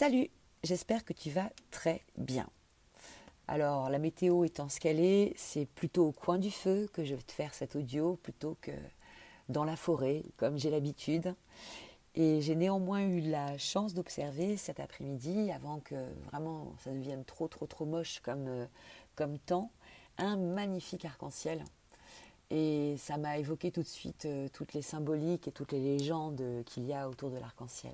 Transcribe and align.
Salut, 0.00 0.30
j'espère 0.64 1.04
que 1.04 1.12
tu 1.12 1.28
vas 1.28 1.50
très 1.70 2.00
bien. 2.16 2.48
Alors 3.46 3.90
la 3.90 3.98
météo 3.98 4.44
étant 4.44 4.70
ce 4.70 4.80
qu'elle 4.80 4.98
est, 4.98 5.34
c'est 5.36 5.66
plutôt 5.66 6.06
au 6.06 6.12
coin 6.12 6.38
du 6.38 6.50
feu 6.50 6.88
que 6.94 7.04
je 7.04 7.14
vais 7.14 7.20
te 7.20 7.32
faire 7.32 7.52
cet 7.52 7.76
audio 7.76 8.16
plutôt 8.22 8.56
que 8.62 8.70
dans 9.50 9.62
la 9.62 9.76
forêt 9.76 10.22
comme 10.38 10.58
j'ai 10.58 10.70
l'habitude. 10.70 11.34
Et 12.14 12.40
j'ai 12.40 12.54
néanmoins 12.54 13.02
eu 13.02 13.20
la 13.20 13.58
chance 13.58 13.92
d'observer 13.92 14.56
cet 14.56 14.80
après-midi, 14.80 15.50
avant 15.52 15.80
que 15.80 15.96
vraiment 16.30 16.72
ça 16.82 16.92
devienne 16.92 17.26
trop 17.26 17.46
trop 17.46 17.66
trop 17.66 17.84
moche 17.84 18.20
comme, 18.20 18.48
euh, 18.48 18.64
comme 19.16 19.38
temps, 19.38 19.70
un 20.16 20.38
magnifique 20.38 21.04
arc-en-ciel. 21.04 21.62
Et 22.48 22.96
ça 22.96 23.18
m'a 23.18 23.36
évoqué 23.36 23.70
tout 23.70 23.82
de 23.82 23.86
suite 23.86 24.24
euh, 24.24 24.48
toutes 24.50 24.72
les 24.72 24.80
symboliques 24.80 25.46
et 25.46 25.52
toutes 25.52 25.72
les 25.72 25.98
légendes 25.98 26.42
qu'il 26.64 26.86
y 26.86 26.94
a 26.94 27.06
autour 27.06 27.28
de 27.28 27.36
l'arc-en-ciel. 27.36 27.92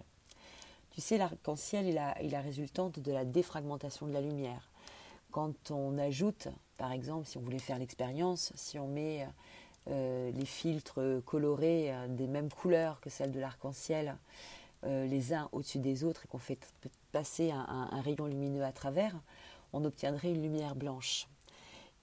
Tu 0.96 1.02
sais, 1.02 1.18
l'arc-en-ciel 1.18 1.86
est 1.88 1.92
la, 2.30 2.40
résultante 2.40 3.00
de 3.00 3.12
la 3.12 3.27
défragmentation 3.27 4.06
de 4.06 4.14
la 4.14 4.23
lumière. 4.23 4.70
Quand 5.30 5.70
on 5.70 5.98
ajoute, 5.98 6.48
par 6.78 6.91
exemple, 6.91 7.27
si 7.27 7.36
on 7.36 7.42
voulait 7.42 7.59
faire 7.59 7.78
l'expérience, 7.78 8.50
si 8.55 8.78
on 8.78 8.88
met 8.88 9.28
euh, 9.88 10.30
les 10.32 10.46
filtres 10.46 11.02
colorés 11.27 11.92
euh, 11.92 12.09
des 12.09 12.27
mêmes 12.27 12.48
couleurs 12.50 12.98
que 13.02 13.10
celles 13.10 13.30
de 13.30 13.38
l'arc-en-ciel, 13.38 14.16
euh, 14.84 15.06
les 15.06 15.34
uns 15.34 15.50
au-dessus 15.52 15.80
des 15.80 16.02
autres, 16.02 16.24
et 16.24 16.28
qu'on 16.28 16.38
fait 16.38 16.66
passer 17.12 17.50
un, 17.50 18.00
rayon 18.00 18.24
lumineux 18.24 18.64
à 18.64 18.72
travers, 18.72 19.14
on 19.74 19.84
obtiendrait 19.84 20.30
une 20.30 20.41
lumière 20.41 20.77
blanche. 20.77 21.28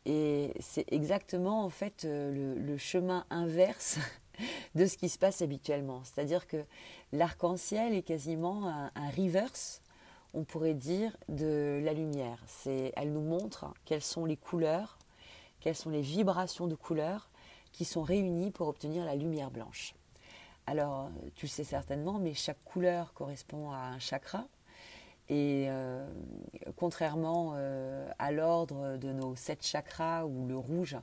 Et 0.06 0.54
c'est 0.60 0.86
exactement 0.94 1.66
en 1.66 1.70
fait 1.70 2.06
le 2.06 2.78
chemin 2.78 3.26
inverse 3.32 3.98
de 4.76 4.86
ce 4.86 4.98
qui 4.98 5.10
se 5.10 5.18
passe 5.18 5.42
habituellement. 5.42 6.02
C'est-à-dire 6.04 6.48
que 6.48 6.64
l'arc-en-ciel 7.12 7.94
est 7.94 8.04
quasiment 8.04 8.68
un, 8.68 9.10
reverse, 9.16 9.82
on 10.34 10.44
pourrait 10.44 10.74
dire, 10.74 11.16
de 11.30 11.82
la 11.84 11.94
lumière. 11.94 12.44
elle 12.66 13.12
nous 13.12 13.22
montre 13.22 13.66
quelles 13.86 14.02
sont 14.02 14.26
les 14.26 14.38
couleurs, 14.38 14.98
quelles 15.60 15.76
sont 15.76 15.90
les 15.90 16.02
vibrations 16.02 16.68
de 16.68 16.76
couleurs 16.76 17.30
qui 17.72 17.86
sont 17.86 18.04
réunies 18.04 18.52
pour 18.52 18.68
obtenir 18.68 19.06
la 19.06 19.16
lumière 19.16 19.52
blanche. 19.52 19.96
Alors, 20.66 21.10
tu 21.36 21.48
le 21.48 21.50
sais 21.50 21.64
certainement, 21.64 22.20
mais 22.20 22.34
chaque 22.34 22.64
couleur 22.64 23.14
correspond 23.14 23.72
à 23.72 23.78
un 23.78 24.00
chakra. 24.00 24.46
Et 25.30 25.66
euh, 25.68 26.06
contrairement 26.76 27.54
euh, 27.56 28.10
à 28.20 28.32
l'ordre 28.32 28.98
de 28.98 29.12
nos 29.12 29.36
sept 29.36 29.66
chakras, 29.66 30.26
où 30.26 30.48
le 30.48 30.58
rouge 30.58 30.98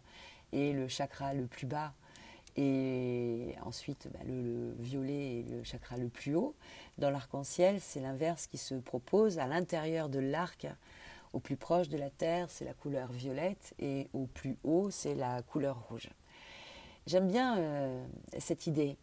est 0.52 0.72
le 0.72 0.88
chakra 0.88 1.34
le 1.34 1.46
plus 1.46 1.66
bas 1.66 1.92
et 2.56 3.54
ensuite, 3.64 4.08
bah, 4.12 4.20
le, 4.26 4.74
violet 4.78 5.40
est 5.40 5.50
le 5.50 5.62
chakra 5.64 5.96
le 5.96 6.08
plus 6.08 6.34
haut. 6.34 6.54
Dans 6.98 7.10
l'arc-en-ciel, 7.10 7.80
c'est 7.80 8.00
l'inverse 8.00 8.46
qui 8.46 8.58
se 8.58 8.74
propose. 8.74 9.38
À 9.38 9.46
l'intérieur 9.46 10.08
de 10.08 10.18
l'arc, 10.18 10.66
au 11.32 11.38
plus 11.38 11.56
proche 11.56 11.88
de 11.88 11.96
la 11.96 12.10
Terre, 12.10 12.48
c'est 12.50 12.64
la 12.64 12.74
couleur 12.74 13.12
violette 13.12 13.74
et 13.78 14.08
au 14.12 14.26
plus 14.26 14.56
haut, 14.64 14.90
c'est 14.90 15.14
la 15.14 15.42
couleur 15.42 15.88
rouge. 15.88 16.08
J'aime 17.06 17.28
bien 17.28 17.58
euh, 17.58 18.06
cette 18.38 18.66
idée 18.66 18.96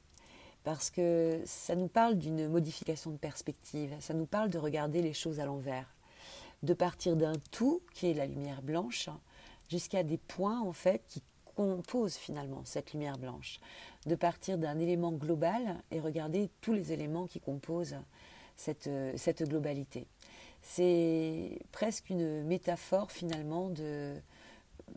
parce 0.63 0.89
que 0.89 1.41
ça 1.45 1.75
nous 1.75 1.87
parle 1.87 2.17
d'une 2.17 2.47
modification 2.49 3.11
de 3.11 3.17
perspective, 3.17 3.95
ça 3.99 4.13
nous 4.13 4.25
parle 4.25 4.49
de 4.49 4.57
regarder 4.57 5.01
les 5.01 5.13
choses 5.13 5.39
à 5.39 5.45
l'envers, 5.45 5.87
de 6.63 6.73
partir 6.73 7.15
d'un 7.15 7.35
tout 7.51 7.81
qui 7.93 8.07
est 8.07 8.13
la 8.13 8.25
lumière 8.25 8.61
blanche 8.61 9.09
jusqu'à 9.69 10.03
des 10.03 10.17
points 10.17 10.59
en 10.59 10.73
fait 10.73 11.01
qui 11.07 11.21
compose 11.57 12.15
finalement 12.15 12.61
cette 12.65 12.93
lumière 12.93 13.17
blanche, 13.17 13.59
de 14.05 14.13
partir 14.13 14.59
d'un 14.59 14.77
élément 14.77 15.11
global 15.11 15.81
et 15.89 15.99
regarder 15.99 16.51
tous 16.61 16.73
les 16.73 16.93
éléments 16.93 17.25
qui 17.25 17.39
composent 17.39 17.97
cette, 18.55 18.89
cette 19.15 19.43
globalité. 19.43 20.05
C'est 20.61 21.59
presque 21.71 22.11
une 22.11 22.43
métaphore 22.43 23.11
finalement 23.11 23.71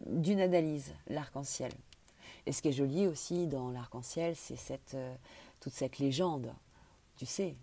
d'une 0.07 0.41
analyse, 0.41 0.93
l'arc-en-ciel. 1.09 1.73
Et 2.45 2.53
ce 2.53 2.61
qui 2.61 2.69
est 2.69 2.73
joli 2.73 3.07
aussi 3.07 3.47
dans 3.47 3.71
l'arc-en-ciel, 3.71 4.37
c'est 4.37 4.57
cette, 4.57 4.97
toute 5.61 5.73
cette 5.73 5.99
légende. 5.99 6.53
Tu 7.17 7.27
sais, 7.27 7.57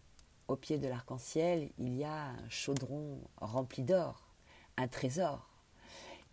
au 0.48 0.56
pied 0.56 0.80
de 0.80 0.88
l'arc-en-ciel, 0.88 1.70
il 1.78 1.96
y 1.96 2.04
a 2.04 2.30
un 2.30 2.50
chaudron 2.50 3.20
rempli 3.38 3.84
d'or, 3.84 4.28
un 4.78 4.88
trésor. 4.88 5.50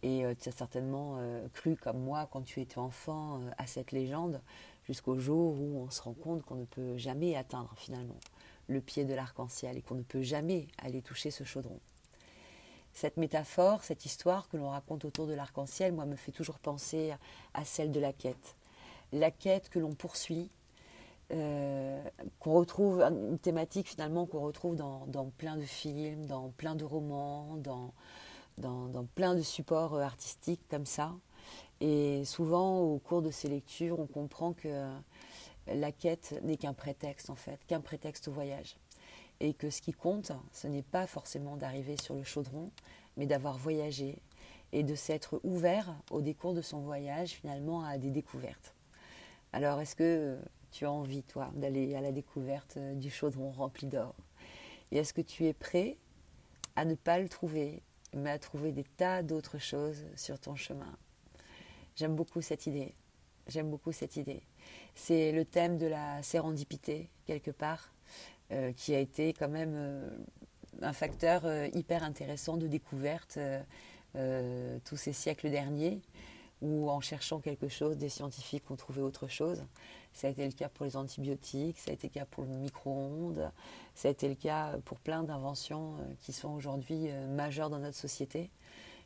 Et 0.04 0.22
euh, 0.26 0.34
tu 0.38 0.50
as 0.50 0.52
certainement 0.52 1.16
euh, 1.18 1.48
cru, 1.54 1.76
comme 1.76 1.98
moi, 1.98 2.28
quand 2.30 2.42
tu 2.42 2.60
étais 2.60 2.76
enfant, 2.76 3.40
euh, 3.40 3.50
à 3.56 3.66
cette 3.66 3.90
légende, 3.90 4.42
jusqu'au 4.86 5.18
jour 5.18 5.58
où 5.58 5.78
on 5.78 5.90
se 5.90 6.02
rend 6.02 6.12
compte 6.12 6.42
qu'on 6.42 6.56
ne 6.56 6.66
peut 6.66 6.98
jamais 6.98 7.34
atteindre 7.36 7.72
finalement 7.74 8.20
le 8.66 8.82
pied 8.82 9.06
de 9.06 9.14
l'arc-en-ciel 9.14 9.78
et 9.78 9.80
qu'on 9.80 9.94
ne 9.94 10.02
peut 10.02 10.20
jamais 10.20 10.68
aller 10.76 11.00
toucher 11.00 11.30
ce 11.30 11.42
chaudron. 11.42 11.80
Cette 12.92 13.16
métaphore, 13.16 13.82
cette 13.82 14.04
histoire 14.04 14.46
que 14.50 14.58
l'on 14.58 14.68
raconte 14.68 15.06
autour 15.06 15.26
de 15.26 15.32
l'arc-en-ciel, 15.32 15.94
moi, 15.94 16.04
me 16.04 16.16
fait 16.16 16.32
toujours 16.32 16.58
penser 16.58 17.14
à 17.54 17.64
celle 17.64 17.90
de 17.90 17.98
la 17.98 18.12
quête. 18.12 18.56
La 19.10 19.30
quête 19.30 19.70
que 19.70 19.78
l'on 19.78 19.94
poursuit, 19.94 20.50
qu'on 21.30 22.52
retrouve, 22.52 23.00
une 23.00 23.38
thématique 23.38 23.88
finalement 23.88 24.26
qu'on 24.26 24.42
retrouve 24.42 24.76
dans, 24.76 25.06
dans, 25.06 25.30
plein 25.30 25.56
de 25.56 25.62
films, 25.62 26.26
dans 26.26 26.50
plein 26.50 26.76
de 26.76 26.84
romans, 26.84 27.56
dans, 27.56 27.92
dans, 28.58 29.06
plein 29.14 29.34
de 29.34 29.42
supports 29.42 29.94
euh, 29.94 30.00
artistiques 30.00 30.62
comme 30.68 30.86
ça. 30.86 31.12
Et 31.80 32.24
souvent, 32.24 32.80
au 32.80 32.98
cours 32.98 33.22
de 33.22 33.30
ces 33.30 33.48
lectures, 33.48 33.98
on 33.98 34.06
comprend 34.06 34.52
que 34.52 34.68
euh, 34.68 34.98
la 35.66 35.92
quête 35.92 36.40
n'est 36.42 36.56
qu'un 36.56 36.74
prétexte, 36.74 37.30
en 37.30 37.34
fait, 37.34 37.58
qu'un 37.66 37.80
prétexte 37.80 38.28
au 38.28 38.32
voyage. 38.32 38.76
Et 39.40 39.54
que 39.54 39.70
ce 39.70 39.82
qui 39.82 39.92
compte, 39.92 40.32
ce 40.52 40.68
n'est 40.68 40.82
pas 40.82 41.06
forcément 41.06 41.56
d'arriver 41.56 41.96
sur 41.96 42.14
le 42.14 42.22
chaudron, 42.22 42.70
mais 43.16 43.26
d'avoir 43.26 43.58
voyagé 43.58 44.18
et 44.72 44.82
de 44.82 44.94
s'être 44.94 45.40
ouvert 45.44 45.94
au 46.10 46.20
décours 46.20 46.54
de 46.54 46.62
son 46.62 46.80
voyage, 46.80 47.30
finalement, 47.30 47.84
à 47.84 47.98
des 47.98 48.10
découvertes. 48.10 48.74
Alors, 49.52 49.80
est-ce 49.80 49.94
que 49.94 50.38
tu 50.72 50.84
as 50.84 50.90
envie, 50.90 51.22
toi, 51.22 51.50
d'aller 51.54 51.94
à 51.94 52.00
la 52.00 52.10
découverte 52.10 52.76
euh, 52.76 52.94
du 52.94 53.10
chaudron 53.10 53.50
rempli 53.50 53.86
d'or? 53.86 54.14
Et 54.90 54.98
est-ce 54.98 55.12
que 55.12 55.20
tu 55.20 55.46
es 55.46 55.52
prêt 55.52 55.96
à 56.76 56.84
ne 56.84 56.94
pas 56.94 57.18
le 57.18 57.28
trouver 57.28 57.82
mais 58.14 58.30
à 58.30 58.38
trouver 58.38 58.72
des 58.72 58.84
tas 58.84 59.22
d'autres 59.22 59.58
choses 59.58 60.04
sur 60.16 60.38
ton 60.38 60.54
chemin. 60.56 60.96
J'aime 61.96 62.16
beaucoup 62.16 62.42
cette 62.42 62.66
idée. 62.66 62.94
J'aime 63.46 63.70
beaucoup 63.70 63.92
cette 63.92 64.16
idée. 64.16 64.42
C'est 64.94 65.32
le 65.32 65.44
thème 65.44 65.76
de 65.76 65.86
la 65.86 66.22
sérendipité, 66.22 67.10
quelque 67.26 67.50
part, 67.50 67.92
euh, 68.52 68.72
qui 68.72 68.94
a 68.94 68.98
été 68.98 69.32
quand 69.32 69.48
même 69.48 69.74
euh, 69.74 70.10
un 70.82 70.92
facteur 70.92 71.42
euh, 71.44 71.68
hyper 71.74 72.02
intéressant 72.02 72.56
de 72.56 72.66
découverte 72.66 73.38
tous 74.84 74.96
ces 74.96 75.12
siècles 75.12 75.50
derniers, 75.50 76.00
où 76.62 76.90
en 76.90 77.00
cherchant 77.00 77.40
quelque 77.40 77.68
chose, 77.68 77.96
des 77.96 78.08
scientifiques 78.08 78.70
ont 78.70 78.76
trouvé 78.76 79.02
autre 79.02 79.28
chose. 79.28 79.64
Ça 80.12 80.28
a 80.28 80.30
été 80.30 80.46
le 80.46 80.52
cas 80.52 80.68
pour 80.68 80.86
les 80.86 80.96
antibiotiques, 80.96 81.78
ça 81.78 81.90
a 81.90 81.94
été 81.94 82.08
le 82.08 82.12
cas 82.12 82.24
pour 82.24 82.44
le 82.44 82.50
micro-ondes, 82.50 83.50
ça 83.94 84.08
a 84.08 84.10
été 84.10 84.28
le 84.28 84.36
cas 84.36 84.78
pour 84.84 84.98
plein 84.98 85.24
d'inventions 85.24 85.94
euh, 85.94 86.14
qui 86.20 86.32
sont 86.32 86.50
aujourd'hui 86.50 87.10
euh, 87.10 87.26
majeures 87.26 87.68
dans 87.68 87.80
notre 87.80 87.96
société. 87.96 88.50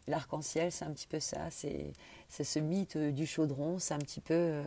L'arc-en-ciel, 0.07 0.71
c'est 0.71 0.85
un 0.85 0.93
petit 0.93 1.07
peu 1.07 1.21
ça, 1.21 1.51
c'est 1.51 1.93
ce 2.29 2.59
mythe 2.59 2.97
du 2.97 3.27
chaudron, 3.27 3.79
c'est 3.79 3.95
un 3.95 3.99
petit 3.99 4.21
peu 4.21 4.35
euh, 4.35 4.65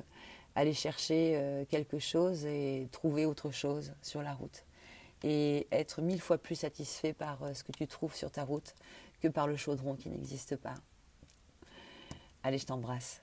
aller 0.56 0.74
chercher 0.74 1.66
quelque 1.70 1.98
chose 1.98 2.46
et 2.46 2.88
trouver 2.92 3.26
autre 3.26 3.50
chose 3.50 3.94
sur 4.04 4.22
la 4.22 4.34
route. 4.34 4.66
Et 5.24 5.68
être 5.72 6.02
mille 6.02 6.22
fois 6.22 6.38
plus 6.38 6.56
satisfait 6.56 7.14
par 7.14 7.40
ce 7.56 7.64
que 7.64 7.72
tu 7.72 7.88
trouves 7.88 8.14
sur 8.14 8.30
ta 8.30 8.44
route 8.44 8.76
que 9.22 9.30
par 9.30 9.48
le 9.48 9.56
chaudron 9.56 9.96
qui 9.96 10.10
n'existe 10.10 10.58
pas. 10.58 10.76
Allez, 12.44 12.58
je 12.58 12.66
t'embrasse. 12.66 13.22